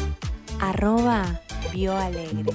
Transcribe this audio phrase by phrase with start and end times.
[0.59, 1.41] Arroba
[1.73, 2.53] Bioalegre.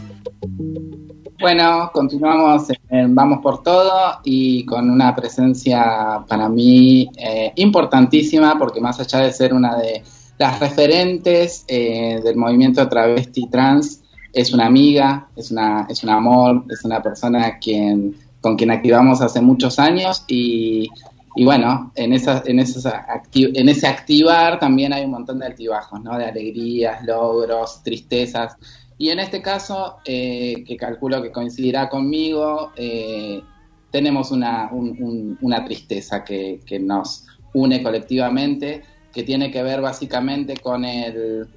[1.38, 8.80] Bueno, continuamos en Vamos por Todo y con una presencia para mí eh, importantísima porque
[8.80, 10.02] más allá de ser una de
[10.38, 16.64] las referentes eh, del movimiento travesti trans, es una amiga, es, una, es un amor,
[16.68, 18.14] es una persona quien,
[18.46, 20.88] con quien activamos hace muchos años y,
[21.34, 22.86] y bueno, en, esa, en, esos
[23.34, 26.16] en ese activar también hay un montón de altibajos, ¿no?
[26.16, 28.56] De alegrías, logros, tristezas.
[28.98, 33.42] Y en este caso, eh, que calculo que coincidirá conmigo, eh,
[33.90, 40.84] tenemos una, una tristeza que, que, nos une colectivamente, que tiene que ver básicamente con
[40.84, 41.48] el,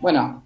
[0.00, 0.42] bueno,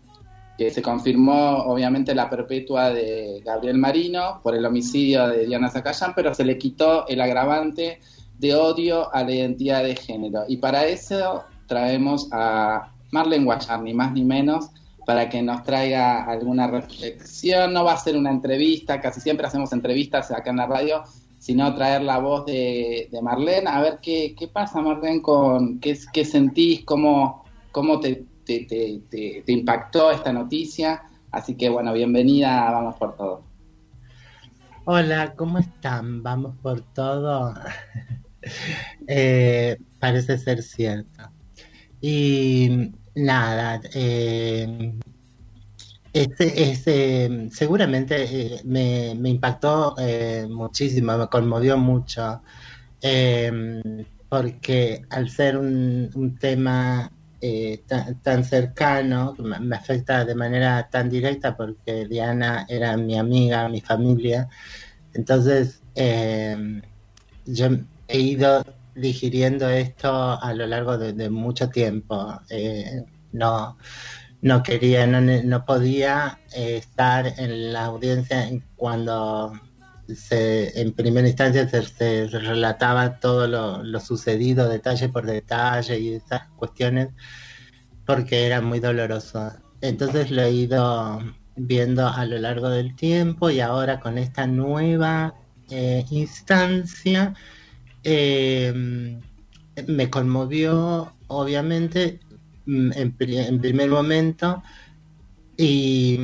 [0.56, 6.12] que se confirmó obviamente la perpetua de Gabriel Marino por el homicidio de Diana Zacayán,
[6.14, 8.00] pero se le quitó el agravante
[8.38, 10.44] de odio a la identidad de género.
[10.48, 14.70] Y para eso traemos a Marlene Guayar, ni más ni menos,
[15.04, 17.72] para que nos traiga alguna reflexión.
[17.72, 21.02] No va a ser una entrevista, casi siempre hacemos entrevistas acá en la radio,
[21.38, 26.24] sino traer la voz de, Marlene, a ver qué, qué pasa, Marlene, con qué, qué
[26.24, 31.02] sentís, cómo, cómo te, te, te, te, impactó esta noticia.
[31.30, 33.42] Así que bueno, bienvenida, vamos por todo.
[34.84, 36.22] Hola, ¿cómo están?
[36.22, 37.52] Vamos por todo.
[39.06, 41.30] eh, parece ser cierto.
[42.00, 44.92] Y Nada, eh,
[46.12, 52.42] este, este, seguramente eh, me, impactó eh, muchísimo, me conmovió mucho,
[54.28, 57.10] porque al ser un, tema
[58.22, 64.48] tan, cercano, me, afecta de manera tan directa porque Diana era mi amiga, mi familia,
[65.14, 65.82] entonces
[67.46, 67.68] yo
[68.08, 68.62] he ido
[68.96, 70.10] digiriendo esto
[70.40, 72.40] a lo largo de, mucho tiempo.
[72.48, 73.76] Eh, no,
[74.42, 79.52] no quería, no, no podía eh, estar en la audiencia cuando
[80.14, 87.08] se, en primera instancia se, relataba todo lo, sucedido detalle por detalle y esas cuestiones
[88.04, 89.52] porque era muy doloroso.
[89.80, 91.20] Entonces lo he ido
[91.56, 95.34] viendo a lo largo del tiempo y ahora con esta nueva
[95.70, 97.34] eh, instancia
[98.04, 99.18] eh,
[99.86, 102.20] me conmovió, obviamente,
[102.66, 104.62] mm, en, primer momento,
[105.56, 106.16] y,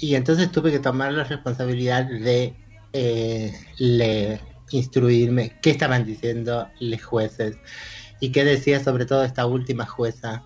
[0.00, 2.54] entonces tuve que tomar la responsabilidad de
[2.92, 4.40] eh, leer,
[4.70, 7.56] instruirme qué estaban diciendo los jueces
[8.20, 10.44] y qué decía sobre todo esta última jueza.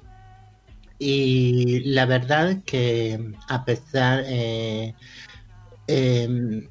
[0.99, 4.25] Y la verdad que a pesar...
[4.27, 4.95] Eh,
[5.87, 6.69] em,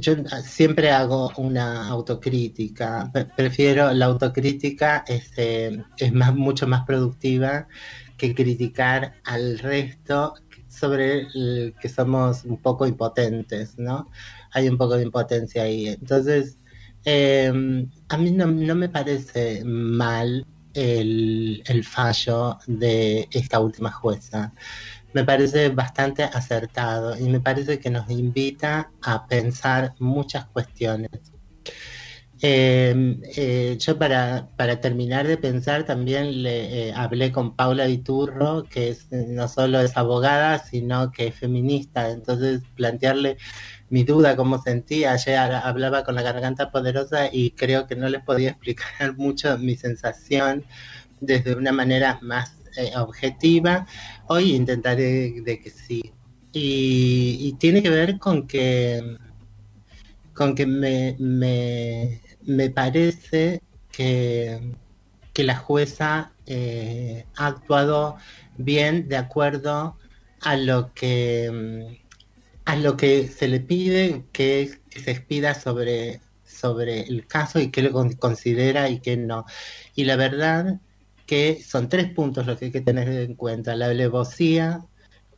[0.00, 0.14] yo
[0.44, 3.10] siempre hago una autocrítica.
[3.36, 7.66] Prefiero la autocrítica este, es más, mucho más productiva
[8.16, 10.34] que criticar al resto
[10.68, 14.10] sobre el que somos un poco impotentes, ¿no?
[14.52, 15.88] Hay un poco de impotencia ahí.
[15.88, 16.58] Entonces,
[17.04, 24.52] em, a mí no, no, me parece mal el, fallo de esta última jueza
[25.12, 31.10] me parece bastante acertado y me parece que nos invita a pensar muchas cuestiones.
[32.42, 38.64] Eh, eh, yo para, para, terminar de pensar también le eh, hablé con Paula Viturro,
[38.64, 42.10] que es, no solo es abogada, sino que es feminista.
[42.10, 43.36] Entonces plantearle
[43.90, 45.12] mi duda, cómo sentía.
[45.12, 49.76] Ayer hablaba con la garganta poderosa y creo que no les podía explicar mucho mi
[49.76, 50.64] sensación
[51.20, 52.60] desde una manera más
[52.96, 53.86] objetiva,
[54.26, 56.12] Hoy intentaré de que sí.
[56.52, 59.16] Y, tiene que ver con que
[60.34, 63.62] con que me, me, parece
[63.92, 64.74] que,
[65.32, 68.16] que, la jueza eh, ha actuado
[68.56, 69.96] bien de acuerdo
[70.40, 71.99] a lo que
[72.70, 77.82] a lo que se le pide que, se expida sobre, sobre el caso y qué
[77.82, 79.44] lo considera y qué no.
[79.96, 80.80] Y la verdad
[81.26, 84.84] que son tres puntos los que hay que tener en cuenta, la alevosía,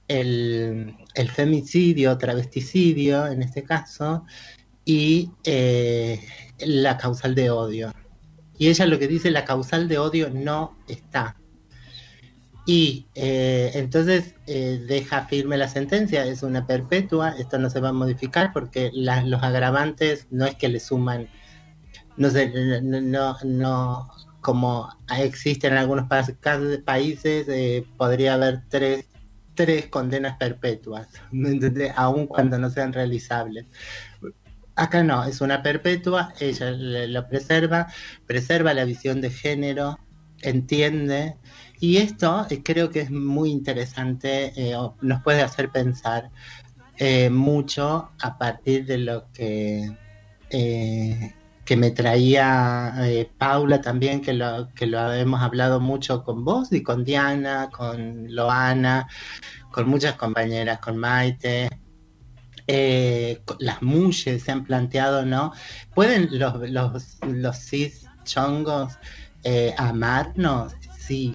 [0.08, 0.94] el,
[1.34, 4.26] femicidio, travesticidio en este caso,
[4.84, 6.20] y eh,
[6.58, 7.94] la causal de odio.
[8.58, 11.37] Y ella lo que dice, la causal de odio no está.
[12.64, 17.88] Y eh, entonces eh, deja firme la sentencia, es una perpetua, esto no se va
[17.88, 21.29] a modificar porque los agravantes no es que le suman,
[22.17, 24.11] no sé, no, no,
[24.41, 24.88] como
[25.19, 29.06] existe en algunos países, eh, podría haber tres,
[29.55, 31.08] tres condenas perpetuas,
[31.97, 33.67] aun cuando no sean realizables.
[34.76, 37.88] Acá no, es una perpetua, ella lo preserva,
[38.26, 39.99] preserva la visión de género,
[40.43, 41.37] entiende
[41.82, 46.31] y esto eh, creo que es muy interesante, eh, nos puede hacer pensar
[46.96, 49.90] eh, mucho a partir de lo que,
[50.49, 52.94] que me traía
[53.37, 58.32] Paula también, que lo, que lo hemos hablado mucho con vos y con Diana, con
[58.32, 59.08] Loana,
[59.73, 61.69] con muchas compañeras, con Maite.
[63.58, 65.52] las mulles se han planteado, ¿no?
[65.96, 68.99] ¿Pueden los, los, los cis chongos
[69.76, 70.75] amarnos?
[70.96, 71.34] Sí,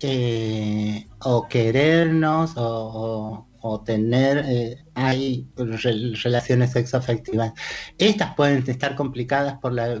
[0.00, 3.46] eh, o querernos o,
[3.84, 7.52] tener eh, hay relaciones sexoafectivas.
[7.98, 10.00] Estas pueden estar complicadas por la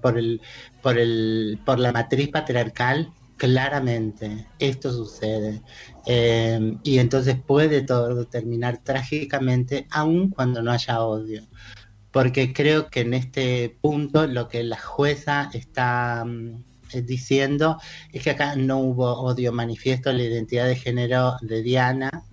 [0.00, 0.40] por el
[0.82, 5.62] por el por la matriz patriarcal claramente esto sucede
[6.06, 11.46] eh, y entonces puede todo terminar trágicamente aun cuando no haya odio
[12.10, 17.78] porque creo que en este punto lo que la jueza está mm, diciendo
[18.12, 22.24] es que acá no hubo odio manifiesto a la identidad de género de Diana,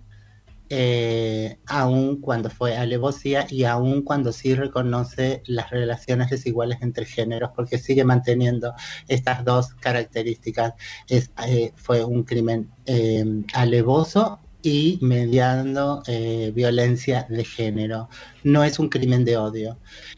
[0.70, 7.52] eh, aun cuando fue alevosía y aun cuando sí reconoce las relaciones desiguales entre géneros,
[7.56, 8.74] porque sigue manteniendo
[9.08, 10.74] estas dos características.
[11.08, 12.70] Es, eh, fue un crimen
[13.54, 16.04] alevoso y mediando
[16.54, 18.10] violencia de género.
[18.44, 19.78] No es un crimen de odio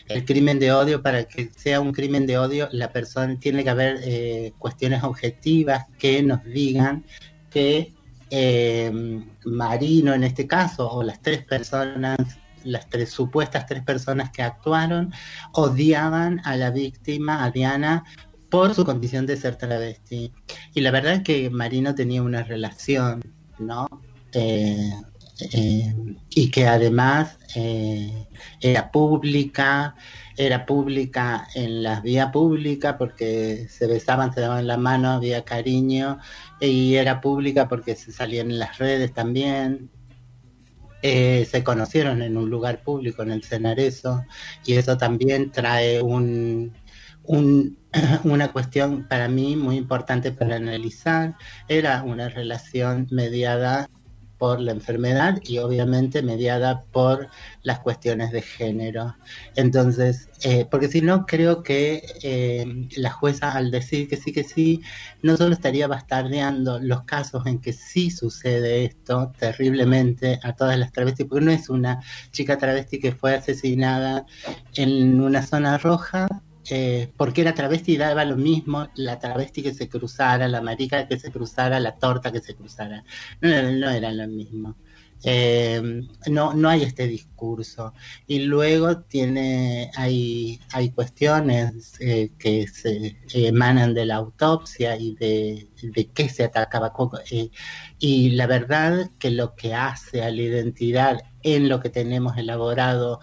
[0.09, 3.69] el crimen de odio, para que sea un crimen de odio, la persona tiene que
[3.69, 7.05] haber eh, cuestiones objetivas que nos digan
[7.51, 7.93] que
[8.31, 12.17] eh, Marino en este caso, o las tres personas,
[12.63, 15.13] las tres supuestas tres personas que actuaron,
[15.53, 18.03] odiaban a la víctima, a Diana,
[18.49, 20.33] por su condición de ser travesti.
[20.73, 23.21] Y la verdad es que Marino tenía una relación,
[23.59, 23.87] ¿no?
[24.33, 24.91] Eh,
[26.29, 28.27] y que además eh,
[28.61, 29.95] era pública,
[30.35, 36.19] era pública en las vías públicas porque se besaban, se daban la mano, había cariño,
[36.59, 39.89] y era pública porque se salían en las redes también.
[41.01, 44.25] Eh, se conocieron en un lugar público, en el Cenarezo,
[44.65, 46.73] y eso también trae un,
[48.23, 51.35] una cuestión para mí muy importante para analizar.
[51.69, 53.89] Era una relación mediada
[54.39, 57.27] por la enfermedad y obviamente mediada por
[57.61, 59.15] las cuestiones de género.
[59.55, 64.43] Entonces, eh, porque si no, creo que eh, la jueza al decir que sí, que
[64.45, 64.81] sí,
[65.21, 70.93] no solo estaría bastardeando los casos en que sí sucede esto terriblemente a todas las
[70.93, 72.01] travestis, porque no es una
[72.31, 74.25] chica travesti que fue asesinada
[74.75, 76.27] en una zona roja
[76.69, 81.19] eh, porque era travesti daba lo mismo la travesti que se cruzara, la marica que
[81.19, 83.03] se cruzara, la torta que se cruzara.
[83.41, 84.75] No, no era lo mismo.
[85.23, 87.93] Eh, no, no hay este discurso.
[88.27, 95.69] Y luego tiene, hay, hay cuestiones eh, que se emanan de la autopsia y de,
[95.81, 96.93] de qué se atacaba.
[97.99, 103.19] y la verdad que lo que hace a la identidad en lo que tenemos elaborado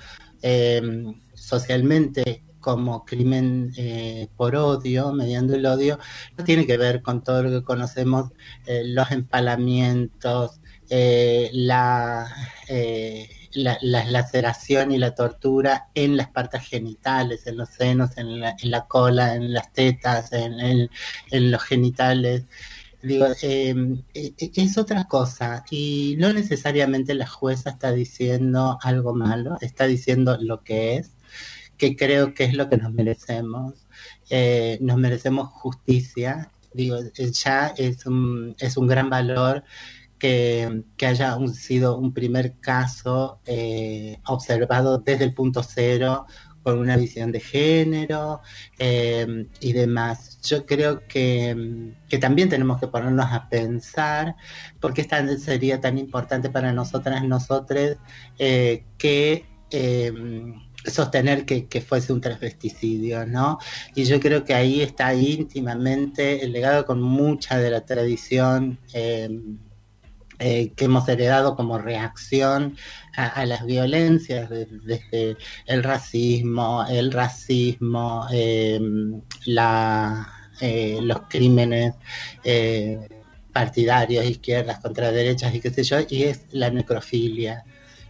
[1.35, 6.01] socialmente como crimen eh, por odio, mediando el odio,
[6.37, 8.33] no tiene que ver con todo lo que conocemos,
[8.67, 12.27] eh, los empalamientos, eh, la,
[13.53, 13.79] la,
[14.11, 18.89] laceración y la tortura en las partes genitales, en los senos, en la, en la
[18.89, 20.91] cola, en las tetas, en,
[21.31, 22.47] en los genitales.
[23.01, 23.27] Digo,
[24.13, 30.65] es otra cosa y no necesariamente la jueza está diciendo algo malo, está diciendo lo
[30.65, 31.16] que es
[31.77, 33.75] que creo que es lo que nos merecemos.
[34.31, 36.51] Eh, nos merecemos justicia.
[36.73, 39.65] Digo, ya es un, es un gran valor
[40.19, 46.27] que, haya sido un primer caso eh, observado desde el punto cero,
[46.63, 48.41] con una visión de género
[48.79, 50.41] eh, y demás.
[50.43, 54.35] Yo creo que, que, también tenemos que ponernos a pensar
[54.81, 55.07] por qué
[55.39, 57.97] sería tan importante para nosotras, nosotros,
[58.37, 59.45] que
[60.91, 63.59] sostener que, fuese un transvesticidio, ¿no?
[63.95, 69.29] Y yo creo que ahí está íntimamente el legado con mucha de la tradición eh,
[70.39, 72.77] eh, que hemos heredado como reacción
[73.17, 78.79] a, las violencias, desde el racismo, el racismo, eh,
[79.47, 80.29] la,
[80.61, 81.95] eh, los crímenes
[83.51, 87.65] partidarios, izquierdas contra derechas y qué sé yo, y es la necrofilia.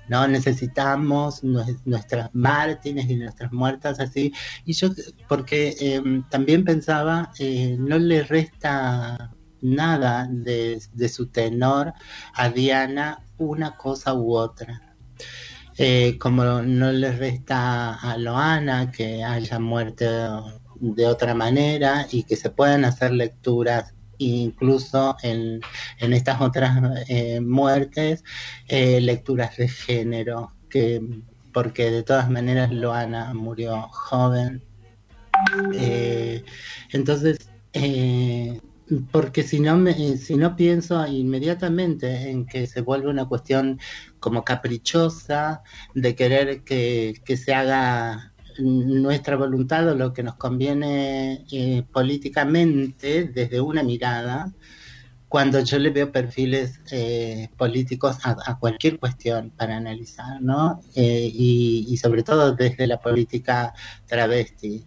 [0.09, 0.27] ¿No?
[0.29, 4.33] Necesitamos nuestras mártires y nuestras muertas así.
[4.65, 4.89] Y yo,
[5.29, 7.31] porque también pensaba,
[7.79, 11.93] no le resta nada de, su tenor
[12.35, 14.83] a Diana una cosa u otra.
[15.79, 22.37] Eh, como no le resta a Loana que haya muerto de otra manera y que
[22.37, 25.61] se puedan hacer lecturas incluso en,
[26.01, 28.25] estas otras eh, muertes,
[28.69, 31.01] eh, lecturas de género, que,
[31.53, 34.63] porque de todas maneras Loana murió joven.
[36.93, 37.39] entonces,
[39.11, 43.81] porque si no, me, si no pienso inmediatamente en que se vuelve una cuestión
[44.21, 45.63] como caprichosa
[45.95, 53.61] de querer que, se haga nuestra voluntad o lo que nos conviene eh, políticamente desde
[53.61, 54.53] una mirada,
[55.29, 60.81] cuando yo le veo perfiles eh, políticos a, cualquier cuestión para analizar, ¿no?
[60.95, 63.75] Eh, y, y, sobre todo desde la política
[64.07, 64.85] travesti.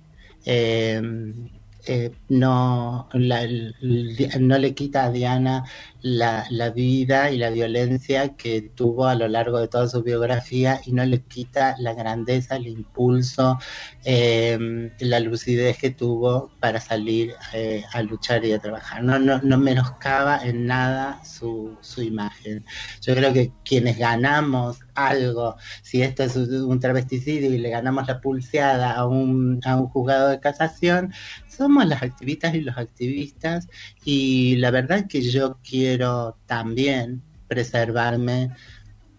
[1.92, 5.64] Eh, no, no le quita a Diana
[6.04, 10.80] la, la, vida y la violencia que tuvo a lo largo de toda su biografía
[10.86, 13.58] y no le quita la grandeza, el impulso,
[14.06, 19.04] eh, la lucidez que tuvo para salir eh, a luchar y a trabajar.
[19.04, 22.64] No, no, no menoscaba en nada su, su imagen.
[23.02, 24.78] Yo creo que quienes ganamos
[25.08, 29.88] algo, si esto es un travesticidio y le ganamos la pulseada a un, a un
[29.88, 31.14] juzgado de casación,
[31.48, 33.68] somos las activistas y los activistas
[34.04, 38.52] y la verdad que yo quiero también preservarme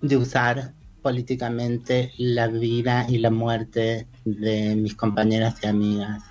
[0.00, 6.22] de usar políticamente la vida y la muerte de mis compañeras y amigas.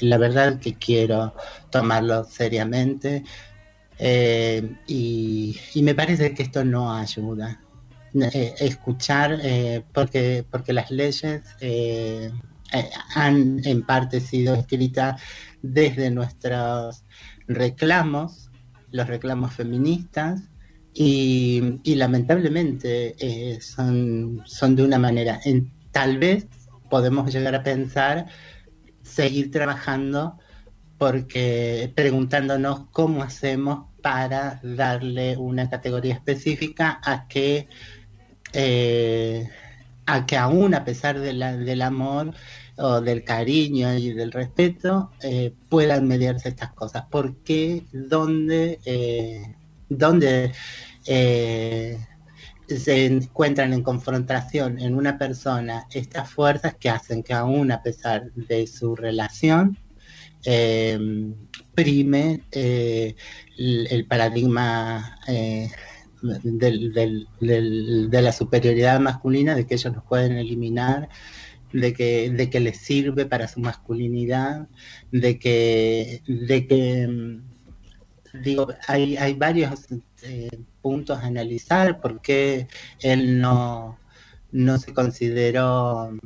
[0.00, 1.34] La verdad que quiero
[1.70, 3.24] tomarlo seriamente
[3.98, 7.60] eh, y, me parece que esto no ayuda.
[8.20, 11.42] Eh, escuchar, eh, porque, porque las leyes
[13.14, 15.20] han en parte sido escritas
[15.62, 17.04] desde nuestros
[17.48, 18.50] reclamos,
[18.92, 20.42] los reclamos feministas,
[20.96, 25.40] y, lamentablemente eh, son, son de una manera.
[25.44, 26.46] En, tal vez
[26.88, 28.26] podemos llegar a pensar
[29.02, 30.38] seguir trabajando
[30.98, 37.68] porque preguntándonos cómo hacemos para darle una categoría específica a que
[38.54, 39.48] eh,
[40.06, 42.34] a que aún a pesar del amor
[42.76, 47.04] o del cariño y del respeto eh, puedan mediarse estas cosas.
[47.10, 47.84] ¿Por qué?
[47.92, 48.80] ¿Dónde?
[48.84, 49.54] Eh,
[49.88, 50.52] ¿Dónde?
[51.06, 51.98] Eh,
[52.66, 58.32] se encuentran en confrontación en una persona estas fuerzas que hacen que aún a pesar
[58.32, 59.78] de su relación
[61.74, 65.18] prime el, paradigma
[66.24, 71.08] de la superioridad masculina, de que ellos nos pueden eliminar
[71.74, 74.68] de que, de que les sirve para su masculinidad,
[75.10, 79.86] de que, de que mm, digo, hay, hay varios
[80.22, 82.68] eh, puntos a analizar, porque
[83.00, 83.98] él no,
[84.52, 86.16] no se consideró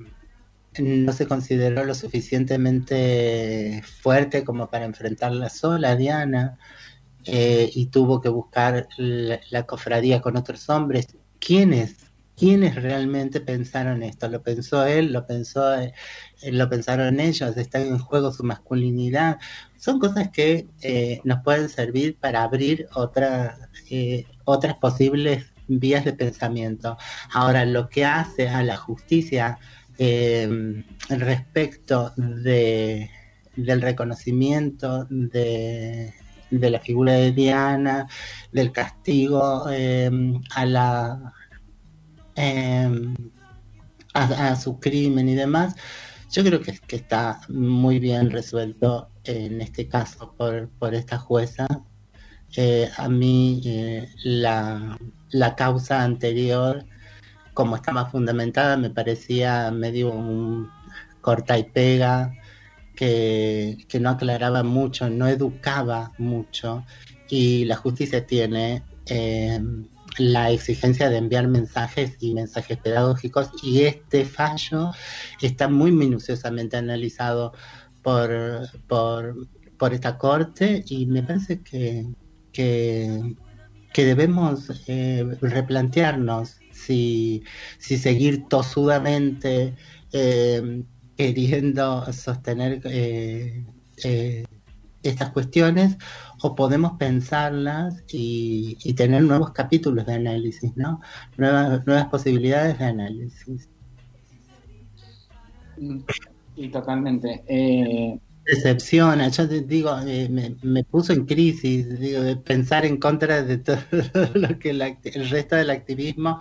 [0.78, 6.56] no se consideró lo suficientemente fuerte como para enfrentarla sola, Diana,
[7.28, 11.08] eh, y tuvo que buscar la, cofradía con otros hombres.
[11.38, 12.08] ¿Quiénes
[12.38, 14.28] ¿Quiénes realmente pensaron esto?
[14.28, 15.12] ¿Lo pensó él?
[15.12, 15.92] ¿Lo pensó eh,
[16.52, 17.56] lo pensaron ellos?
[17.56, 19.38] ¿Está en juego su masculinidad?
[19.76, 23.58] Son cosas que eh, nos pueden servir para abrir otra,
[23.90, 26.96] eh, otras posibles vías de pensamiento.
[27.32, 29.58] Ahora, lo que hace a la justicia
[31.08, 33.10] respecto de,
[33.56, 36.14] del reconocimiento de,
[36.50, 38.08] de la figura de Diana,
[38.52, 41.34] del castigo a la
[42.40, 43.16] Em,
[44.14, 45.74] a, su crimen y demás,
[46.30, 51.66] yo creo que, que, está muy bien resuelto en este caso por, por esta jueza.
[52.56, 54.96] Eh, a mí eh, la,
[55.30, 56.84] la, causa anterior,
[57.54, 60.70] como estaba fundamentada, me parecía medio un
[61.20, 62.32] corta y pega,
[62.98, 66.84] que, que no aclaraba mucho, no educaba mucho,
[67.28, 69.60] y la justicia tiene eh,
[70.18, 74.90] la exigencia de enviar mensajes y mensajes pedagógicos y este fallo
[75.40, 77.52] está muy minuciosamente analizado
[78.02, 82.04] por, por, esta corte y me parece que,
[82.52, 83.36] que,
[83.92, 87.44] que debemos eh, replantearnos si,
[87.78, 89.76] si seguir tosudamente
[90.12, 90.82] eh,
[91.18, 93.64] queriendo sostener eh,
[95.02, 95.96] estas cuestiones
[96.42, 101.00] o podemos pensarlas y, tener nuevos capítulos de análisis, ¿no?
[101.36, 103.68] Nuevas, nuevas posibilidades de análisis.
[106.56, 107.42] Y totalmente.
[107.48, 113.42] Eh, Decepciona, yo te digo, eh, me, puso en crisis, digo, de pensar en contra
[113.42, 113.78] de todo
[114.34, 116.38] lo que el resto del activismo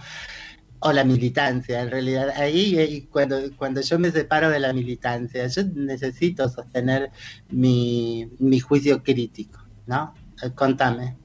[0.79, 2.29] o la militancia, en realidad.
[2.35, 7.11] Ahí, cuando, cuando yo me separo de la militancia, yo necesito sostener
[7.49, 10.13] mi, mi juicio crítico, ¿no?
[10.43, 11.17] Eh, contame.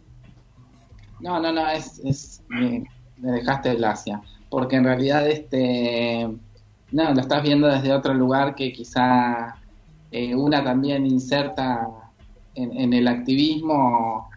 [1.21, 2.85] No, no, no, es, es me,
[3.19, 6.29] dejaste glacia, porque en realidad este,
[6.91, 9.57] no, lo estás viendo desde otro lugar que quizá
[10.11, 11.87] eh, una también inserta
[12.55, 14.29] en, el activismo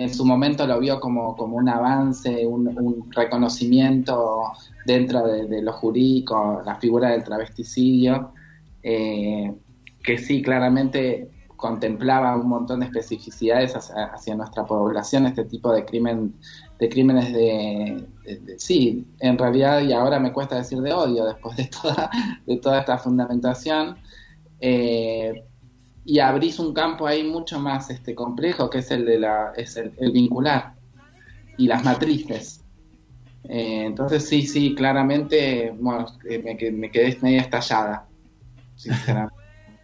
[0.00, 4.52] en su momento lo vio como, como un avance, un, reconocimiento
[4.86, 8.32] dentro de, lo jurídico, la figura del travesticidio,
[8.82, 9.52] eh,
[10.02, 16.34] que sí, claramente contemplaba un montón de especificidades hacia, nuestra población, este tipo de crimen
[16.78, 18.08] de crímenes de,
[18.56, 22.10] sí, en realidad y ahora me cuesta decir de odio después de toda,
[22.46, 23.98] de toda esta fundamentación,
[24.60, 25.44] eh,
[26.04, 29.76] y abrís un campo ahí mucho más este complejo que es el de la es
[29.76, 30.74] el, vincular
[31.58, 32.64] y las matrices
[33.44, 38.06] eh, entonces sí sí claramente bueno eh, me, me quedé medio estallada
[38.76, 39.40] sinceramente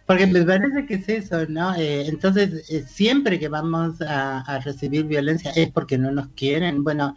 [0.07, 1.75] porque me parece que es eso, ¿no?
[1.75, 6.85] Eh, entonces, siempre que vamos a, recibir violencia es porque no nos quieren.
[6.85, 7.13] Bueno,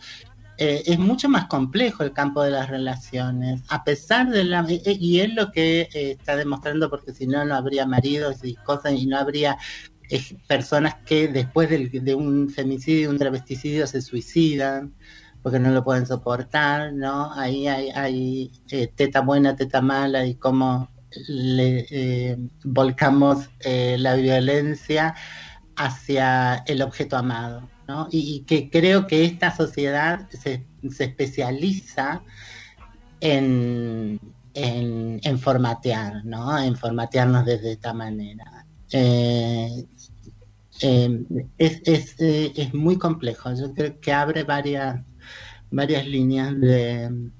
[0.62, 4.60] eh, es mucho más complejo el campo de las relaciones, a pesar de la...
[4.68, 8.56] Eh, eh, y es lo que está demostrando, porque si no, no habría maridos y
[8.56, 9.56] cosas, y no habría
[10.46, 14.92] personas que después de un femicidio, un travesticidio, se suicidan
[15.42, 17.32] porque no lo pueden soportar, ¿no?
[17.32, 18.52] Ahí hay, hay
[18.96, 20.90] teta buena, teta mala, y cómo
[21.26, 25.14] le volcamos la violencia
[25.76, 27.66] hacia el objeto amado.
[28.10, 30.66] Y, que creo que esta sociedad se,
[30.98, 32.22] especializa
[33.20, 34.20] en,
[34.54, 36.58] en, formatear, ¿no?
[36.58, 38.66] En formatearnos desde esta manera.
[38.92, 39.86] Eh,
[40.82, 41.24] eh,
[41.58, 43.52] es, eh, es, muy complejo.
[43.54, 45.00] Yo creo que abre varias,
[45.70, 47.30] varias líneas de,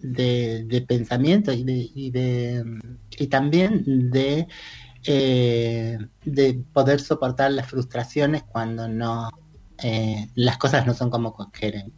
[0.00, 1.64] de, pensamiento y,
[2.10, 2.80] de,
[3.18, 4.46] y también de,
[5.04, 9.30] de poder soportar las frustraciones cuando no
[9.82, 11.92] eh, las cosas no son como queremos.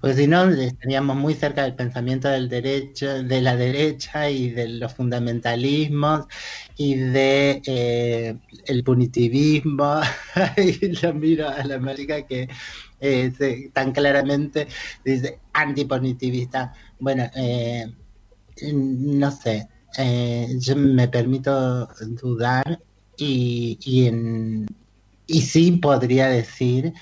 [0.00, 4.68] Porque si no, estaríamos muy cerca del pensamiento del derecho, de la derecha y de
[4.68, 6.26] los fundamentalismos
[6.76, 10.00] y de eh, el punitivismo.
[10.56, 12.48] y lo miro a la América que
[13.00, 14.68] eh, tan claramente
[15.04, 16.72] dice antipunitivista.
[16.98, 17.28] Bueno,
[18.72, 19.68] no sé,
[20.58, 21.88] yo me permito
[22.22, 22.80] dudar
[23.18, 24.66] y, y en
[25.26, 26.94] y sí podría decir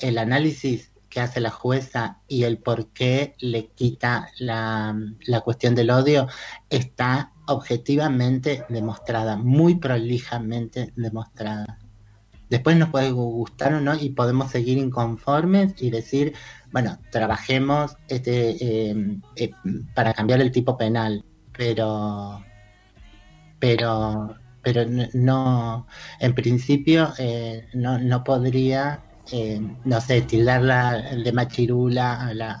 [0.00, 4.96] el análisis que hace la jueza y el por qué le quita la,
[5.44, 6.28] cuestión del odio
[6.70, 11.78] está objetivamente demostrada, muy prolijamente demostrada.
[12.48, 16.32] Después nos puede gustar o no y podemos seguir inconformes y decir,
[16.72, 19.50] bueno, trabajemos este, eh, eh,
[19.94, 22.42] para cambiar el tipo penal, pero,
[23.58, 24.82] pero pero
[25.14, 25.86] no,
[26.18, 29.00] en principio eh, no, no podría,
[29.32, 32.52] eh, no sé, tildarla de machirula a la,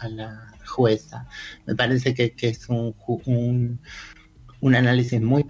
[0.00, 1.26] a, la jueza.
[1.66, 3.80] Me parece que, es un, un,
[4.60, 5.44] un análisis muy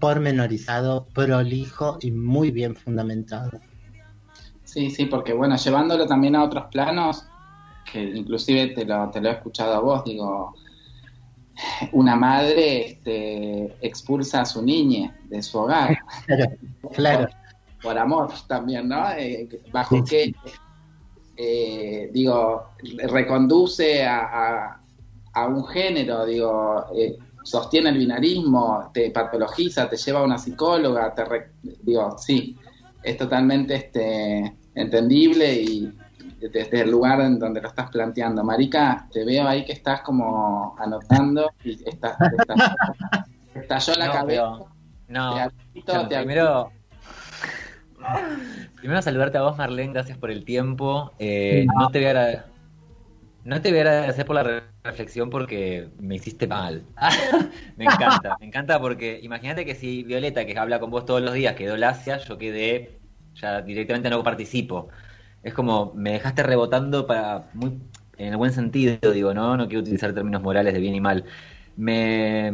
[0.00, 3.60] pormenorizado, prolijo y muy bien fundamentado.
[4.64, 7.24] Sí, sí, porque bueno, llevándolo también a otros planos,
[7.90, 10.54] que inclusive te lo, te lo he escuchado a vos, digo,
[11.92, 15.98] una madre este, expulsa a su niña de su hogar.
[16.94, 17.28] Claro,
[17.82, 19.10] Por, amor también, ¿no?
[19.10, 20.32] Eh, bajo qué,
[21.36, 22.70] eh, digo,
[23.08, 24.80] reconduce a,
[25.32, 31.12] a, un género, digo, eh, sostiene el binarismo, te patologiza, te lleva a una psicóloga,
[31.14, 31.24] te
[31.82, 32.56] digo, sí,
[33.02, 35.92] es totalmente este, entendible y
[36.38, 38.44] desde el lugar en donde lo estás planteando.
[38.44, 42.16] Marica, te veo ahí que estás como anotando y estás,
[43.54, 44.58] estalló la cabeza.
[45.08, 45.50] no,
[46.08, 46.70] primero,
[48.76, 51.12] primero saludarte a vos, Marlene, gracias por el tiempo.
[51.18, 51.88] Eh, no.
[51.90, 52.46] te voy a
[53.44, 56.82] no te voy a agradecer por la reflexión porque me hiciste mal.
[57.76, 61.32] me encanta, me encanta porque imagínate que si Violeta, que habla con vos todos los
[61.32, 62.98] días, quedó lacia, yo quedé,
[63.34, 64.88] ya directamente no participo.
[65.46, 67.78] Es como me dejaste rebotando para muy
[68.18, 69.56] en el buen sentido, digo, ¿no?
[69.56, 71.24] No quiero utilizar términos morales de bien y mal.
[71.76, 72.52] Me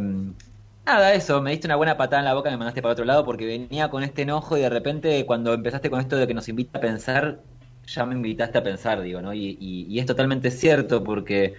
[0.85, 3.23] Nada, eso, me diste una buena patada en la boca, me mandaste para otro lado
[3.23, 6.49] porque venía con este enojo y de repente cuando empezaste con esto de que nos
[6.49, 7.39] invita a pensar,
[7.87, 9.33] ya me invitaste a pensar, digo, ¿no?
[9.33, 11.55] Y, y, es totalmente cierto porque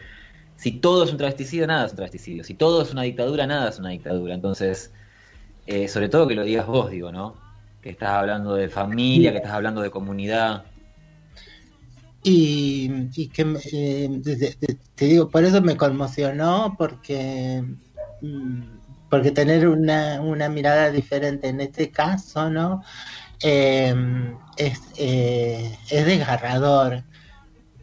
[0.57, 2.45] si todo es un travesticidio, nada es un travesticidio.
[2.45, 4.35] Si todo es una dictadura, nada es una dictadura.
[4.35, 4.93] Entonces,
[5.67, 7.35] eh, sobre todo que lo digas vos, digo, ¿no?
[7.83, 10.65] Que estás hablando de familia, que estás hablando de comunidad.
[12.27, 17.63] Y, que eh, te digo, por eso me conmocionó, porque
[18.23, 18.63] mm,
[19.15, 22.83] porque tener una, una mirada diferente en este caso, ¿no?
[23.41, 27.05] Em, es, eh, es, desgarrador.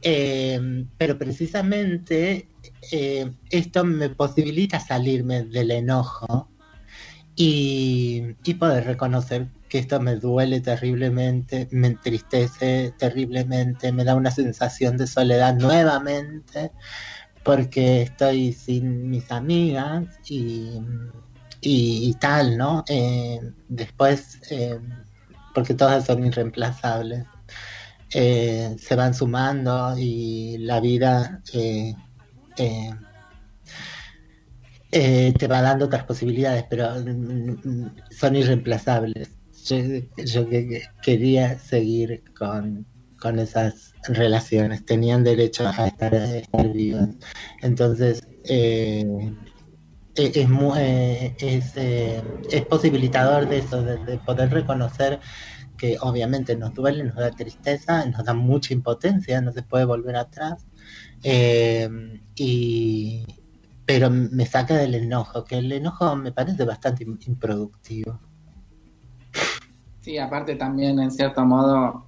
[0.01, 2.49] Em, pero precisamente
[2.91, 6.49] eh, esto me posibilita salirme del enojo
[7.35, 14.29] y, y, poder reconocer que esto me duele terriblemente, me entristece terriblemente, me da una
[14.29, 16.73] sensación de soledad nuevamente
[17.41, 20.81] porque estoy sin mis amigas y,
[21.61, 22.83] y, tal, ¿no?
[22.89, 24.77] Eh, después, eh,
[25.55, 27.25] porque todas son irreemplazables,
[28.13, 31.95] eh, se van sumando y la vida te
[35.47, 39.40] va dando otras posibilidades, pero mm, mm, son irreemplazables.
[39.65, 40.47] Yo,
[41.01, 42.85] quería seguir con,
[43.19, 46.13] con esas relaciones, tenían derecho a estar,
[46.73, 47.09] vivos.
[47.61, 49.05] Entonces, eh,
[50.15, 55.19] es, eh, es, eh, es, posibilitador de eso, de, poder reconocer
[55.77, 60.15] que obviamente nos duele, nos da tristeza, nos da mucha impotencia, no se puede volver
[60.15, 60.65] atrás,
[62.35, 63.25] y,
[63.85, 68.19] pero me saca del enojo, que el enojo me parece bastante improductivo.
[70.01, 72.05] Sí, aparte también en cierto modo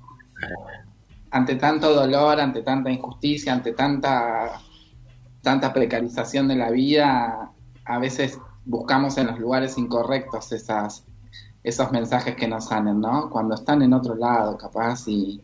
[1.34, 4.62] ante tanto dolor, ante tanta injusticia, ante tanta,
[5.42, 7.52] tanta precarización de la vida,
[7.86, 11.06] a veces buscamos en los lugares incorrectos esas,
[11.64, 13.32] esos mensajes que nos salen, ¿no?
[13.32, 15.42] Cuando están en otro lado, capaz, y,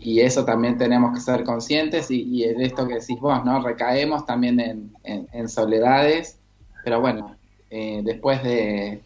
[0.00, 3.62] y eso también tenemos que ser conscientes, y, y de esto que decís vos, ¿no?
[3.62, 6.40] Recaemos también en, en, soledades,
[6.84, 7.36] pero bueno,
[7.70, 9.04] eh, después de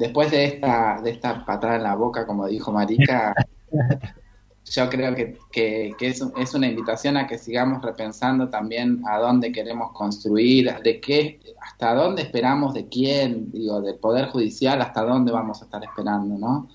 [0.00, 3.34] después de esta, de esta patada en la boca, como dijo Marica,
[4.64, 9.52] yo creo que, que, es, es, una invitación a que sigamos repensando también a dónde
[9.52, 15.32] queremos construir, de qué, hasta dónde esperamos de quién, digo, del Poder Judicial, hasta dónde
[15.32, 16.68] vamos a estar esperando, ¿no?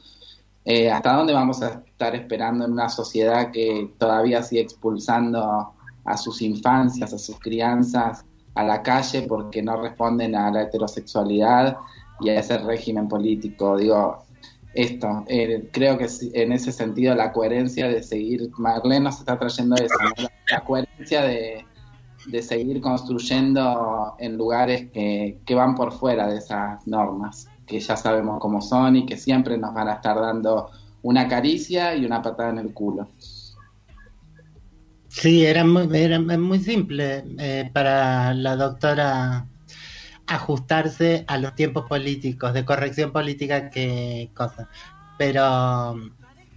[0.64, 6.18] Eh, hasta dónde vamos a estar esperando en una sociedad que todavía sigue expulsando a
[6.18, 8.24] sus infancias, a sus crianzas
[8.56, 11.78] a la calle porque no responden a la heterosexualidad
[12.20, 13.78] y a ese régimen político.
[13.78, 14.26] Digo,
[14.76, 15.24] esto.
[15.28, 19.96] Eh, creo que en ese sentido la coherencia de seguir, Marlene nos está trayendo eso,
[20.52, 21.66] la, coherencia de,
[22.42, 28.40] seguir construyendo en lugares que, que van por fuera de esas normas, que ya sabemos
[28.40, 30.70] cómo son y que siempre nos van a estar dando
[31.02, 33.08] una caricia y una patada en el culo.
[35.08, 39.48] Sí, era muy, era muy simple eh, para la doctora
[40.28, 44.68] ajustarse a los tiempos políticos, de corrección política que cosa.
[45.18, 45.96] Pero,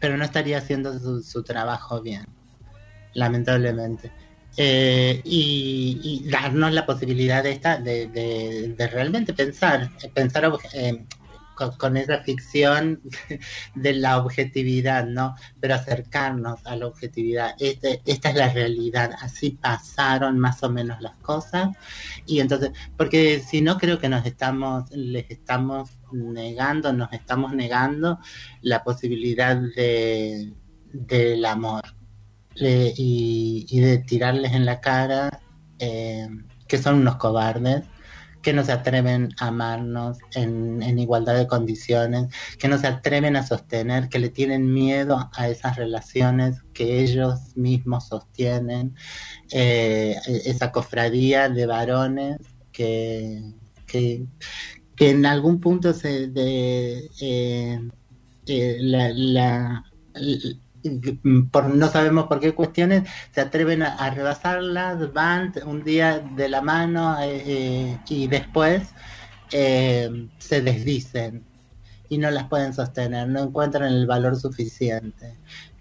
[0.00, 2.26] pero no estaría haciendo su, trabajo bien,
[3.14, 4.10] lamentablemente.
[4.56, 11.04] Eh, y, darnos la posibilidad de, esta, de, de, realmente pensar, pensar eh,
[11.78, 13.00] con, esa ficción
[13.74, 15.34] de la objetividad, ¿no?
[15.60, 17.54] Pero acercarnos a la objetividad.
[17.58, 21.70] Este, esta es la realidad, así pasaron más o menos las cosas.
[22.26, 28.18] Y entonces, porque si no creo que nos estamos, les estamos negando, nos estamos negando
[28.62, 30.52] la posibilidad de,
[30.92, 31.82] del amor
[32.60, 35.40] y, de tirarles en la cara
[35.78, 36.28] eh,
[36.66, 37.84] que son unos cobardes
[38.48, 43.46] que no se atreven a amarnos en, igualdad de condiciones, que no se atreven a
[43.46, 48.96] sostener, que le tienen miedo a esas relaciones que ellos mismos sostienen,
[49.52, 52.38] eh, esa cofradía de varones
[52.72, 53.52] que,
[53.86, 54.26] que,
[54.98, 57.86] en algún punto se de, eh,
[58.46, 59.84] eh, la
[61.50, 66.60] por no sabemos por qué cuestiones se atreven a, rebasarlas, van un día de la
[66.62, 68.88] mano eh, eh, y después
[69.52, 71.44] eh, se desdicen
[72.08, 75.34] y no las pueden sostener, no encuentran el valor suficiente,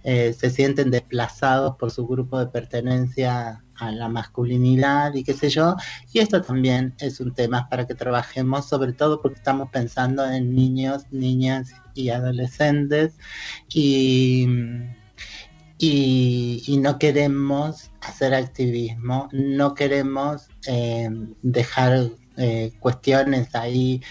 [0.04, 5.76] se sienten desplazados por su grupo de pertenencia a la masculinidad y qué sé yo,
[6.12, 10.56] y esto también es un tema para que trabajemos, sobre todo porque estamos pensando en
[10.56, 13.18] niños, niñas y adolescentes.
[13.74, 14.48] Y
[15.80, 21.10] y, no queremos hacer activismo, no queremos eh,
[21.44, 24.02] dejar eh, cuestiones ahí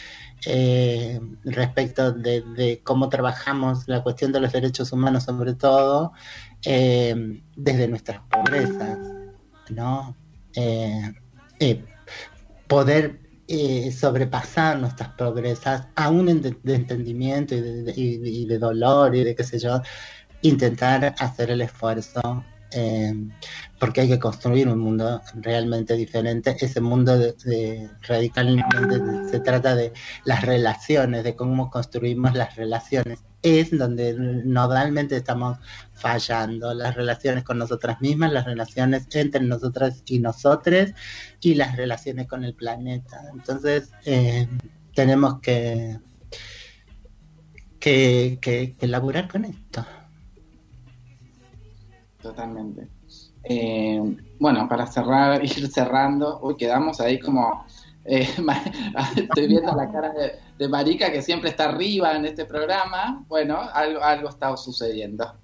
[0.47, 6.13] eh, respecto de, cómo trabajamos la cuestión de los derechos humanos sobre todo
[6.63, 8.99] desde nuestras pobrezas,
[9.71, 10.17] ¿no?
[12.67, 13.21] poder
[13.93, 19.59] sobrepasar nuestras pobrezas, aún de, entendimiento y de, y de, dolor y de qué sé
[19.59, 19.83] yo,
[20.43, 23.15] intentar hacer el esfuerzo eh,
[23.79, 26.57] porque hay que construir un mundo realmente diferente.
[26.59, 27.19] Ese mundo
[28.03, 29.93] radicalmente se trata de
[30.25, 33.21] las relaciones, de cómo construimos las relaciones.
[33.49, 34.13] Es donde
[34.45, 35.59] nodalmente estamos
[35.93, 40.91] fallando, las relaciones con nosotras mismas, las relaciones entre nosotras y nosotros
[41.41, 43.23] y las relaciones con el planeta.
[43.33, 44.49] Entonces, eh,
[44.95, 45.97] tenemos que,
[47.79, 49.87] que, que, que laburar con esto.
[52.21, 52.89] Totalmente.
[53.45, 54.03] Eh,
[54.41, 57.65] bueno, para cerrar, ir cerrando, uy, quedamos ahí como,
[58.09, 58.29] eh,
[59.17, 60.13] estoy viendo la cara
[60.59, 65.35] de, Marica que siempre está arriba en este programa, bueno, algo, algo está sucediendo.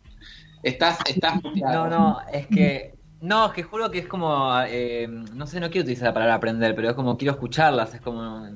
[0.62, 5.46] Estás, estás No, no, es que, no, es que juro que es como, eh, no
[5.46, 8.46] sé, no quiero utilizar la palabra aprender, pero es como quiero escucharlas, es como,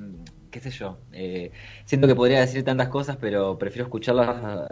[0.49, 0.97] qué sé yo,
[1.85, 4.69] siento que podría decir tantas cosas, pero prefiero escucharlas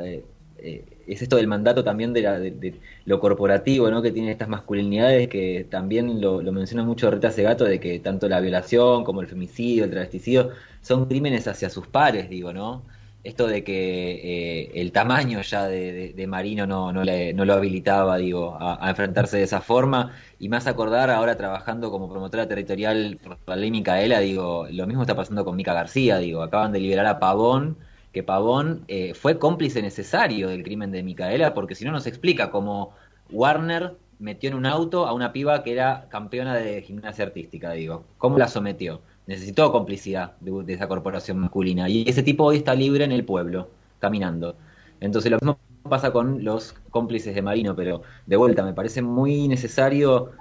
[0.65, 4.01] eh, es esto del mandato también de, lo corporativo, ¿no?
[4.01, 8.39] Que tiene estas masculinidades que también lo, menciona mucho Rita Segato, de que tanto la
[8.39, 10.49] violación como el femicidio, el travesticidio,
[10.82, 12.84] son crímenes hacia sus pares, digo, ¿no?
[13.23, 13.73] Esto de que
[14.73, 19.38] eh, el tamaño ya de, Marino no, no, le, no, lo habilitaba, digo, a, enfrentarse
[19.38, 24.19] de esa forma, y más acordar ahora trabajando como promotora territorial por la ley Micaela,
[24.19, 27.78] digo, lo mismo está pasando con Mica García, digo, acaban de liberar a Pavón,
[28.15, 32.49] que Pavón eh, fue cómplice necesario del crimen de Micaela, porque si no nos explica
[32.49, 32.91] cómo
[33.30, 38.06] Warner metió en un auto a una piba que era campeona de gimnasia artística, digo.
[38.17, 39.01] ¿Cómo la sometió?
[39.28, 41.89] Necesitó complicidad de, esa corporación masculina.
[41.89, 43.67] Y ese tipo hoy está libre en el pueblo,
[43.99, 44.56] caminando.
[45.01, 49.49] Entonces lo mismo pasa con los cómplices de Marino, pero de vuelta, me parece muy
[49.49, 50.32] necesario.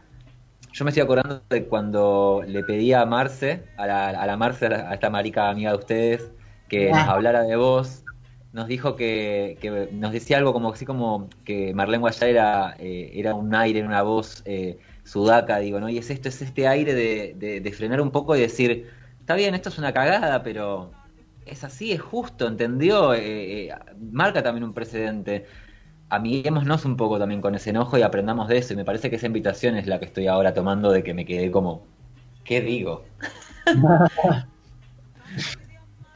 [0.72, 4.66] Yo me estoy acordando de cuando le pedí a Marce, a la, a la Marce,
[4.66, 6.30] a esta marica amiga de ustedes,
[6.68, 8.04] que nos hablara de vos,
[8.54, 13.10] nos dijo que, que, nos decía algo como así como que Marlene Guayar era, eh,
[13.14, 15.88] era un aire, una voz eh, sudaca, digo, ¿no?
[15.88, 19.56] Y es esto, es este aire de, de, frenar un poco y decir, está bien,
[19.56, 20.92] esto es una cagada, pero
[21.46, 23.12] es así, es justo, ¿entendió?
[23.14, 23.74] Eh,
[24.12, 25.46] marca también un precedente.
[26.08, 28.72] Amiguémonos un poco también con ese enojo y aprendamos de eso.
[28.72, 31.26] Y me parece que esa invitación es la que estoy ahora tomando de que me
[31.26, 31.82] quedé como,
[32.44, 33.04] ¿qué digo?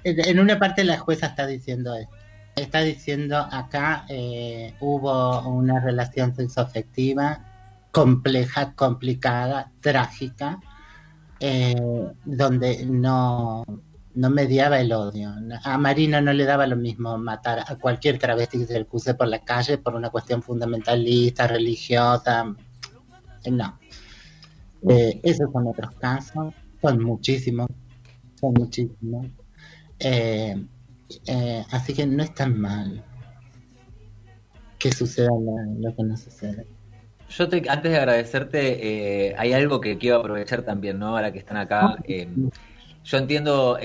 [0.05, 2.15] en una parte la jueza está diciendo esto.
[2.57, 7.45] Está diciendo acá eh, hubo una relación sexoafectiva
[7.93, 10.61] compleja, complicada, trágica,
[11.41, 11.75] eh,
[12.25, 13.65] donde no,
[14.15, 15.33] no mediaba el odio.
[15.63, 19.15] A Marina no le daba lo mismo matar a cualquier travesti que se le cruce
[19.15, 22.55] por la calle por una cuestión fundamentalista, religiosa.
[23.51, 23.79] No.
[24.89, 27.69] Eh, esos son otros casos, son muchísimos,
[28.41, 29.27] son muchísimos.
[30.01, 30.57] Eh,
[31.27, 33.03] eh, así que no es tan mal
[34.79, 36.67] que suceda lo, que no sucede.
[37.31, 41.09] Yo antes de agradecerte, eh, hay algo que quiero aprovechar también, ¿no?
[41.09, 41.97] Ahora que están acá.
[43.05, 43.79] yo entiendo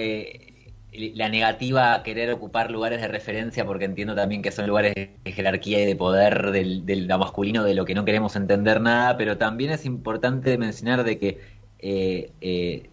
[0.95, 5.31] la negativa a querer ocupar lugares de referencia porque entiendo también que son lugares de
[5.31, 9.37] jerarquía y de poder del, del masculino de lo que no queremos entender nada, pero
[9.37, 11.39] también es importante mencionar de que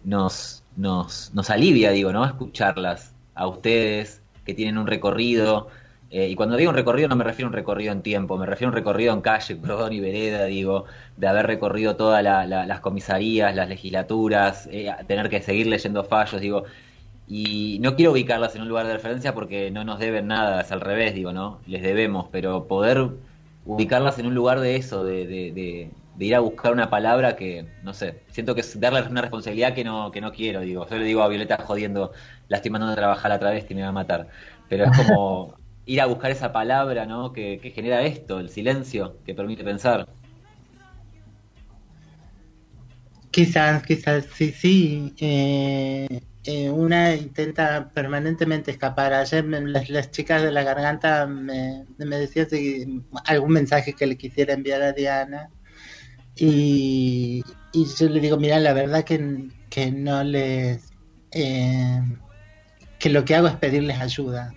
[0.03, 2.25] nos, nos, nos alivia, digo, ¿no?
[2.25, 5.67] Escucharlas a ustedes que tienen un recorrido.
[6.09, 8.45] Eh, y cuando digo un recorrido no me refiero a un recorrido en tiempo, me
[8.45, 10.85] refiero a un recorrido en calle, perdón, y vereda, digo,
[11.17, 16.63] de haber recorrido todas las comisarías, las legislaturas, eh, tener que seguir leyendo fallos, digo.
[17.27, 20.71] Y no quiero ubicarlas en un lugar de referencia porque no nos deben nada, es
[20.71, 21.59] al revés, digo, ¿no?
[21.65, 23.09] Les debemos, pero poder
[23.65, 25.91] ubicarlas en un lugar de eso, de, de, de
[26.25, 29.83] ir a buscar una palabra que, no sé, siento que es darle una responsabilidad que
[29.83, 30.87] no, que no quiero, digo.
[30.87, 32.13] Yo le digo a Violeta jodiendo,
[32.47, 34.27] lastimando de trabajar a través y me va a matar.
[34.69, 35.55] Pero es como
[35.85, 37.33] ir a buscar esa palabra, ¿no?
[37.33, 40.07] Que, genera esto, el silencio, que permite pensar.
[43.31, 45.13] Quizás, quizás, sí, sí.
[45.19, 49.13] Eh, eh, una intenta permanentemente escapar.
[49.13, 54.53] Ayer las, chicas de la garganta me, me decían si, algún mensaje que le quisiera
[54.53, 55.49] enviar a Diana
[56.43, 57.43] y,
[57.99, 60.91] yo le digo, mira, la verdad que, que no les...
[61.31, 62.01] Eh,
[62.97, 64.51] que lo que hago es pedirles ayuda.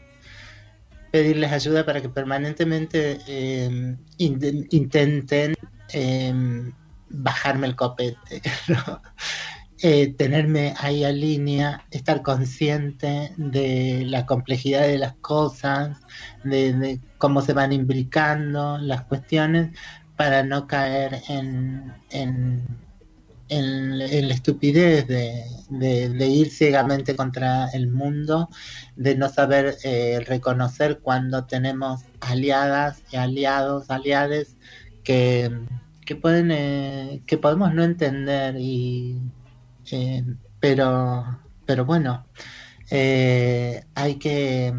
[1.12, 5.54] pedirles ayuda para que permanentemente eh, intenten
[5.92, 6.72] eh,
[7.10, 8.40] bajarme el copete,
[10.16, 15.98] tenerme ahí a línea, estar consciente de la complejidad de las cosas,
[16.44, 19.76] de, cómo se van imbricando las cuestiones
[20.16, 22.66] para no caer en, en,
[23.48, 28.48] la estupidez de, ir ciegamente contra el mundo,
[28.96, 34.56] de no saber eh, reconocer cuando tenemos aliadas y aliados, aliades
[35.04, 35.50] que
[36.04, 39.20] que pueden eh, que podemos no entender y
[39.90, 40.24] eh,
[40.60, 42.26] pero pero bueno
[42.90, 44.72] eh, hay que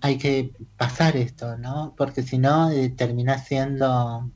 [0.00, 4.30] hay que pasar esto no porque si no termina siendo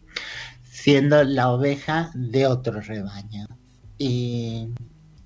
[0.77, 3.47] siendo la oveja de otro rebaño.
[3.97, 4.69] Y,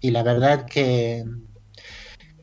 [0.00, 1.24] y la verdad que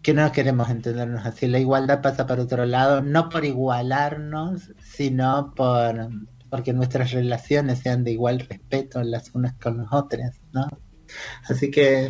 [0.02, 1.48] que no queremos entendernos así.
[1.48, 6.10] La igualdad pasa por otro lado no por igualarnos sino por
[6.50, 10.68] porque nuestras relaciones sean de igual respeto las unas con las otras, ¿no?
[11.50, 12.10] Así que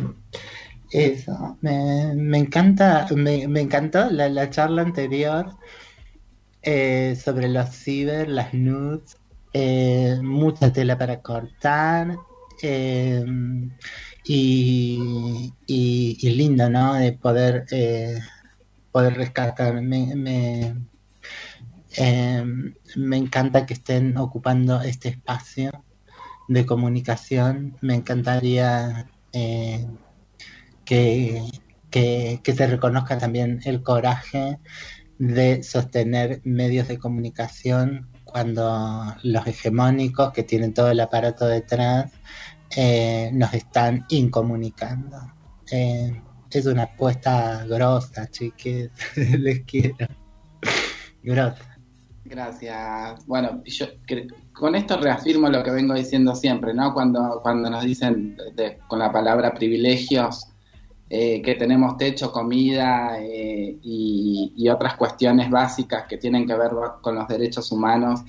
[0.92, 5.56] eso, me, me encanta, me, me encantó la, la, charla anterior
[6.62, 9.16] eh, sobre los ciber, las nudes,
[9.52, 12.18] eh, mucha tela para cortar
[12.62, 13.24] eh,
[14.24, 16.94] y, y, lindo, ¿no?
[16.94, 17.66] De poder,
[18.92, 19.80] poder rescatar.
[19.82, 20.74] Me, me,
[21.96, 22.44] eh,
[22.96, 25.84] me encanta que estén ocupando este espacio
[26.48, 27.76] de comunicación.
[27.80, 29.86] Me encantaría eh,
[30.84, 31.42] que,
[31.90, 34.58] que, se reconozca también el coraje
[35.18, 42.12] de sostener medios de comunicación cuando los hegemónicos que tienen todo el aparato detrás
[42.76, 45.16] eh, nos están incomunicando.
[45.70, 50.06] es una apuesta grosa, chiques, les quiero.
[51.22, 51.78] Grosa.
[52.24, 53.26] Gracias.
[53.26, 53.86] Bueno, yo
[54.52, 56.92] con esto reafirmo lo que vengo diciendo siempre, ¿no?
[56.92, 58.36] Cuando, cuando nos dicen
[58.86, 60.48] con la palabra privilegios
[61.10, 67.14] eh, que tenemos techo, comida eh, y, otras cuestiones básicas que tienen que ver con
[67.14, 68.20] los derechos humanos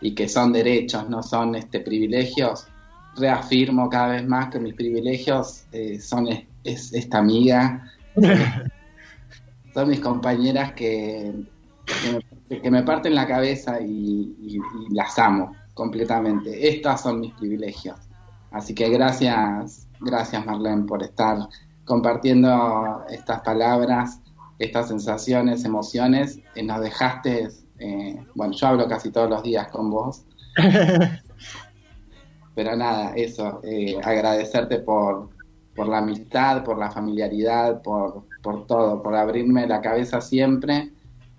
[0.00, 2.68] y que son derechos, no son este privilegios,
[3.16, 6.28] reafirmo cada vez más que mis privilegios eh, son
[6.62, 7.90] es esta amiga,
[9.74, 11.34] son mis compañeras que
[12.48, 14.58] que me, parten la cabeza y,
[14.90, 16.68] las amo completamente.
[16.68, 17.96] Estos son mis privilegios.
[18.50, 21.48] Así que gracias, gracias Marlene por estar
[21.88, 24.20] compartiendo estas palabras,
[24.58, 26.38] estas sensaciones, emociones.
[26.54, 27.48] Eh, nos dejaste,
[27.78, 30.24] eh, bueno, yo hablo casi todos los días con vos.
[32.54, 35.30] Pero nada, eso, eh, agradecerte por,
[35.74, 40.92] por la amistad, por la familiaridad, por, por todo, por abrirme la cabeza siempre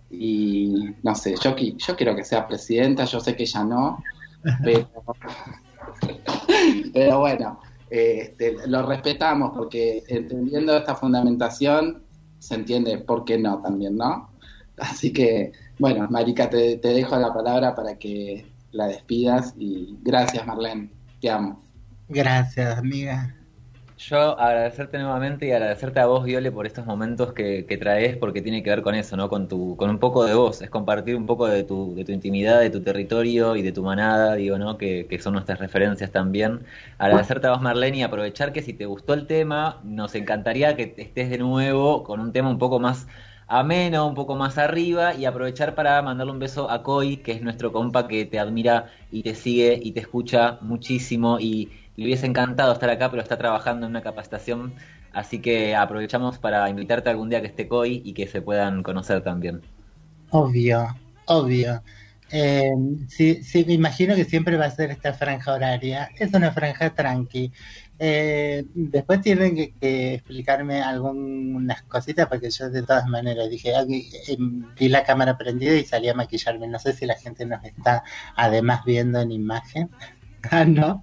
[0.09, 4.03] y no sé, yo, yo quiero que sea presidenta, yo sé que ella no,
[4.63, 4.89] pero,
[6.93, 7.59] pero bueno,
[7.89, 12.03] este, lo respetamos porque entendiendo esta fundamentación
[12.39, 14.29] se entiende por qué no también, ¿no?
[14.77, 20.45] Así que, bueno, Marica, te, te dejo la palabra para que la despidas y gracias,
[20.45, 21.61] Marlene, te amo.
[22.07, 23.35] Gracias, amiga.
[23.99, 28.63] Yo agradecerte nuevamente y agradecerte a vos, Viole, por estos momentos que, traes, porque tiene
[28.63, 29.27] que ver con eso, ¿no?
[29.27, 32.13] Con tu, con un poco de vos, es compartir un poco de tu, de tu
[32.13, 34.77] intimidad, de tu territorio y de tu manada, digo, ¿no?
[34.77, 36.61] Que, que son nuestras referencias también.
[36.97, 40.93] Agradecerte a vos, Marlene, y aprovechar que si te gustó el tema, nos encantaría que
[40.97, 43.05] estés de nuevo con un tema un poco más
[43.47, 47.41] ameno, un poco más arriba y aprovechar para mandarle un beso a Koi, que es
[47.41, 52.25] nuestro compa que te admira y te sigue y te escucha muchísimo y le hubiese
[52.25, 54.73] encantado estar acá, pero está trabajando en una capacitación,
[55.11, 59.21] así que aprovechamos para invitarte algún día que esté COI y que se puedan conocer
[59.21, 59.61] también.
[60.29, 61.81] Obvio, obvio.
[62.31, 62.71] Eh,
[63.09, 66.09] sí, me imagino que siempre va a ser esta franja horaria.
[66.17, 67.51] Es una franja tranqui.
[68.01, 74.37] Eh, después tienen que, explicarme algunas cositas porque yo de todas maneras dije, ah, eh,
[74.79, 76.67] vi la cámara prendida y salí a maquillarme.
[76.69, 78.03] No sé si la gente nos está
[78.37, 79.89] además viendo en imagen.
[80.51, 81.01] Ah, no.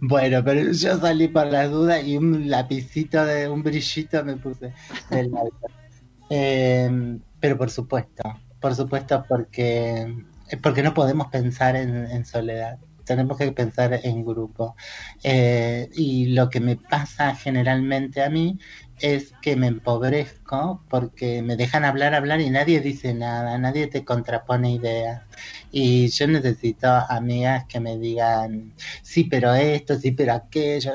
[0.00, 4.72] Bueno, pero yo salí por las dudas y un lapicito de un brillito me puse
[6.30, 8.22] eh, pero por supuesto,
[8.60, 10.24] por supuesto, porque,
[10.62, 12.78] porque no podemos pensar en, soledad.
[13.04, 14.76] Tenemos que pensar en grupo.
[15.22, 18.58] Eh, y lo que me pasa generalmente a mí
[19.00, 24.04] es que me empobrezco porque me dejan hablar, hablar y nadie dice nada, nadie te
[24.04, 25.22] contrapone ideas.
[25.70, 30.92] Y yo necesito amigas que me digan, sí, pero esto, sí, pero aquello.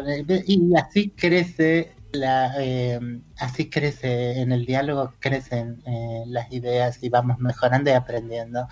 [0.48, 3.00] Y así crece la, eh,
[3.38, 8.68] así crece, en el diálogo crecen eh, las ideas y vamos mejorando y aprendiendo,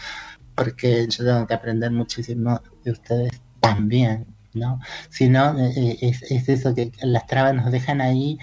[0.56, 4.80] porque yo tengo que aprender muchísimo de ustedes también, ¿no?
[5.10, 8.40] Si no, eh, es, es, eso que las trabas nos dejan ahí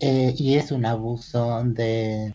[0.00, 2.32] y es un abuso de,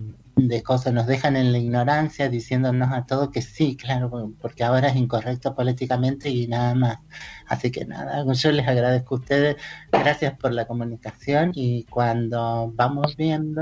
[0.48, 4.90] de cosas, nos dejan en la ignorancia diciéndonos a todos que sí, claro, porque ahora
[4.90, 7.00] es incorrecto políticamente y nada más.
[7.48, 9.56] Así que nada, yo les agradezco a ustedes,
[9.92, 13.62] gracias por la comunicación y cuando vamos viendo,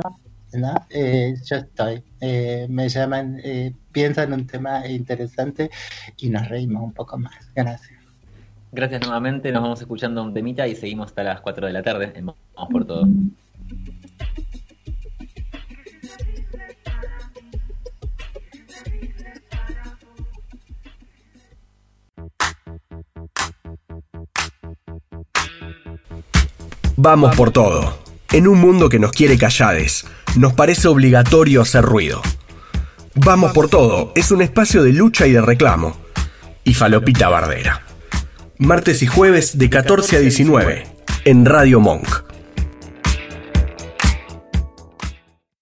[0.53, 0.85] ¿no?
[0.89, 5.69] Eh, yo estoy, eh, me llaman, eh, piensan un tema interesante
[6.17, 7.35] y nos reímos un poco más.
[7.55, 7.97] Gracias.
[8.71, 12.13] Gracias nuevamente, nos vamos escuchando un temita y seguimos hasta las 4 de la tarde.
[12.15, 12.37] Vamos
[12.69, 13.07] por todo.
[26.99, 27.95] Vamos por todo.
[28.31, 32.23] En un mundo que nos quiere callades, nos parece obligatorio hacer ruido.
[33.13, 35.95] Vamos por todo es un espacio de lucha y de reclamo.
[36.63, 37.83] Y Falopita Bardera.
[38.57, 40.87] Martes y jueves de 14 a 19
[41.25, 42.07] en Radio Monk.